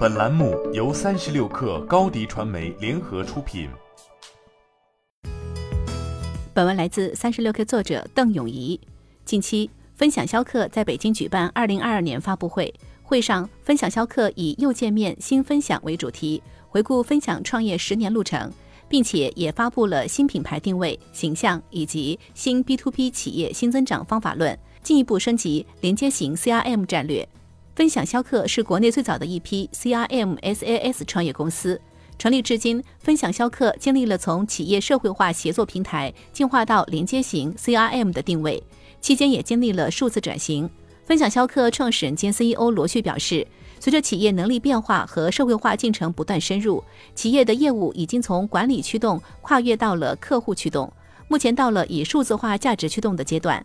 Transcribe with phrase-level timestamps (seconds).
[0.00, 3.68] 本栏目由三十六氪高低传媒联合出品。
[6.54, 8.80] 本文来自三十六氪作者邓永怡。
[9.26, 18.50] 近期，分享销客在北京举办二零二二年发布会，会上，分享销客以“又见面，新分享”为主题，回顾分享创业十年路程，
[18.88, 27.28] 并且也发布了新品牌定位、形象以及新 B to B 企业新增长方法论，进一步升级连接型 CRM 战略。
[27.80, 31.80] 分享销客是国内最早的一批 CRM SaaS 创业公司，
[32.18, 38.62] 成立至今，分享销客经历了从企业社会化协作平台进化到连接型 CRM 的定位，
[39.00, 40.68] 期间也经历了数字转型。
[41.06, 43.46] 分享销客创始人兼 CEO 罗旭表示，
[43.78, 50.92] 随着企业能力变化和社会化进程不断深入，企业的业务已经从管理驱动跨越到了客户驱动，
[51.28, 53.64] 目前到了以数字化价值驱动的阶段。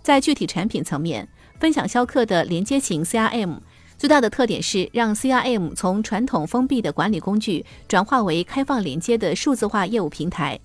[0.00, 3.58] 在具体产品层面，分享销客的连接型 CRM
[3.96, 10.60] 最大的特点是让 CRM 从传统封闭的管理工具转化为开放连接的数字化业务平台。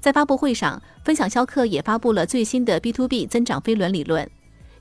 [0.00, 4.28] 在发布会上，分享销客也发布了最新的 B to B 增长飞轮理论。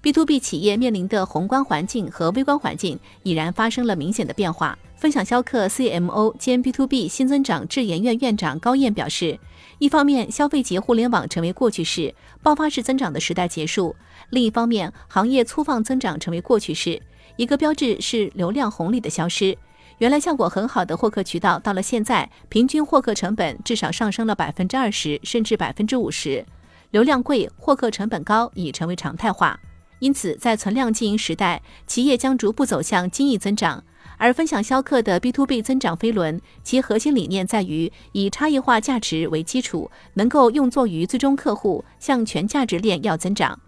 [0.03, 4.75] B to B 企业面临的宏观环境和微观环境已然发生了明显的变化。
[4.95, 9.39] 分享销客 CMO 兼 B to B 新增长智研院院长高燕表示，
[9.77, 13.95] 一方面，消费级互联网成为过去式，爆发式增长的时代结束；
[14.31, 16.99] 另一方面，行业粗放增长成为过去式，
[17.35, 19.55] 一个标志是流量红利的消失。
[19.99, 26.43] 原来效果很好的获客渠道，到了现在，平均获客成本至少上升了百分之二十，甚至百分之五十。
[26.89, 29.59] 流量贵，获客成本高，已成为常态化。
[30.01, 33.83] 因此，在存量经营时代，企业将逐步走向精益增长。
[34.17, 43.59] 而分享销客的 B to B 增长飞轮，其核心理念在于以差异化价值为基础，能够用作于最终客户，向全价值链要增长。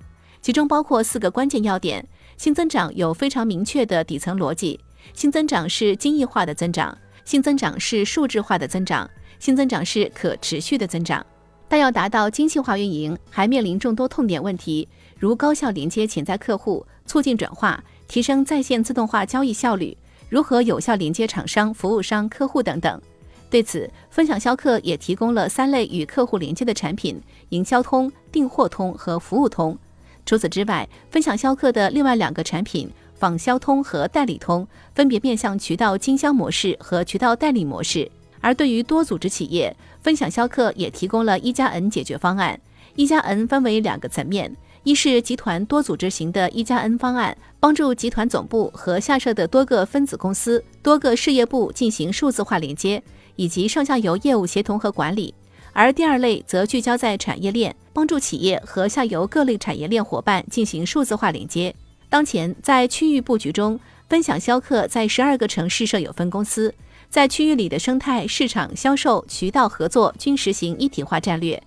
[0.41, 4.79] 其中包括四个关键要点：新增长有非常明确的底层逻辑，
[5.13, 11.23] 新增长是精益化的增长，新增长是数字化的增长，新增长是可持续的增长。
[11.67, 14.87] 但要达到精细化运营，还面临众多痛点问题。
[15.23, 19.95] 如高效连接潜在客户，促进转化，提升在线自动化交易效率；
[20.27, 23.01] 如何有效连接厂商、服务商、客户等等。
[23.49, 27.17] 对此，分享销客也提供了三类与客户连接的产品：
[27.51, 29.77] 营销通、订货通和服务通。
[30.25, 38.11] 除此之外，分享销客的另外两个产品仿销通和代理通，分别面向渠道经销模式和渠道代理模式。
[38.41, 42.59] 而对于多组织企业，分享销客也提供了一加 N 解决方案。
[42.95, 44.53] 一加 N 分为两个层面。
[44.83, 53.01] 一是集团多组织型的一加 N 方案，帮助集团总部和下设的多个分子公司、多个事业部进行数字化连接，
[53.37, 55.33] 以及上下游业务协同和管理；
[55.71, 61.73] 而第二类则聚焦在产业链，帮助企业和下游各类产业链伙伴进行数字化连接。
[62.09, 63.79] 当前在区域布局中，
[64.09, 66.75] 分享销客在十二个城市设有分公司，
[67.09, 71.63] 在区域里的生态、市场、销售、渠道合作均实行一体化战略。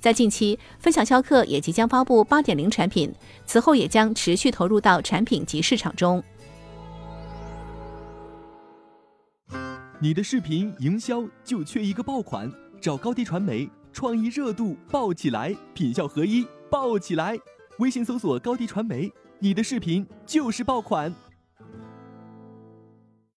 [0.00, 3.12] 在近期，分享销客也即将发布八点零产品，
[3.44, 6.22] 此后也将持续投入到产品及市场中。
[9.98, 17.36] 你的视频营销就缺一个爆款，找高低传媒，创意热度爆起来，品效合一爆起来。
[17.78, 21.12] 微信搜索高低传媒，你的视频就是爆款。